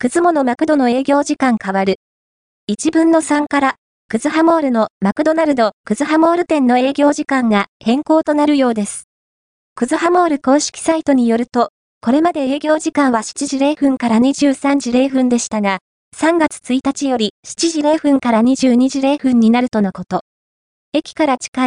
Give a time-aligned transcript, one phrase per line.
[0.00, 1.96] くずものマクドの営業時間変わる。
[2.70, 3.74] 1分の3から、
[4.08, 9.08] くずハモールのマクドナルドくずハモール店の営業時間が変更となるようです。
[9.74, 15.80] くずハモール公式サイトによると、これまで営業時間は7時0分から23時0分でしたが、
[16.16, 20.20] 3月1日より7時0分から22時0分になるとのこと。
[20.92, 21.66] 駅から近